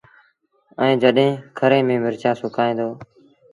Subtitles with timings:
[0.81, 2.89] ائيٚݩ جڏهيݩ کري ميݩ مرچ سُڪآئي دو